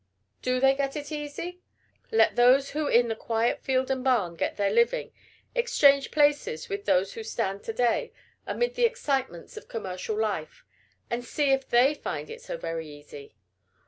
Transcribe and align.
Do 0.41 0.59
they 0.59 0.73
get 0.73 0.95
it 0.95 1.11
easy? 1.11 1.61
Let 2.11 2.35
those 2.35 2.71
who 2.71 2.87
in 2.87 3.07
the 3.07 3.15
quiet 3.15 3.61
field 3.61 3.91
and 3.91 4.03
barn 4.03 4.33
get 4.35 4.57
their 4.57 4.71
living 4.71 5.11
exchange 5.53 6.09
places 6.09 6.67
with 6.67 6.85
those 6.85 7.13
who 7.13 7.21
stand 7.23 7.63
to 7.65 7.73
day 7.73 8.11
amid 8.47 8.73
the 8.73 8.85
excitements 8.85 9.57
of 9.57 9.67
commercial 9.67 10.19
life, 10.19 10.65
and 11.11 11.23
see 11.23 11.51
if 11.51 11.69
they 11.69 11.93
find 11.93 12.31
it 12.31 12.41
so 12.41 12.57
very 12.57 12.87
easy. 12.87 13.35